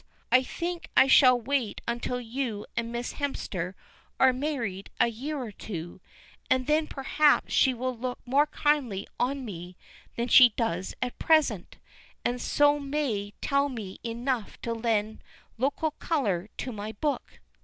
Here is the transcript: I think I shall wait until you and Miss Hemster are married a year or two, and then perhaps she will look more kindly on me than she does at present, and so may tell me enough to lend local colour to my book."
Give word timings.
I 0.31 0.41
think 0.41 0.89
I 0.97 1.05
shall 1.05 1.39
wait 1.39 1.79
until 1.87 2.19
you 2.19 2.65
and 2.75 2.91
Miss 2.91 3.13
Hemster 3.13 3.75
are 4.19 4.33
married 4.33 4.89
a 4.99 5.09
year 5.09 5.37
or 5.37 5.51
two, 5.51 6.01
and 6.49 6.65
then 6.65 6.87
perhaps 6.87 7.53
she 7.53 7.75
will 7.75 7.95
look 7.95 8.17
more 8.25 8.47
kindly 8.47 9.05
on 9.19 9.45
me 9.45 9.77
than 10.15 10.27
she 10.27 10.53
does 10.57 10.95
at 11.03 11.19
present, 11.19 11.77
and 12.25 12.41
so 12.41 12.79
may 12.79 13.35
tell 13.41 13.69
me 13.69 13.99
enough 14.03 14.59
to 14.61 14.73
lend 14.73 15.21
local 15.59 15.91
colour 15.91 16.49
to 16.57 16.71
my 16.71 16.93
book." 16.93 17.39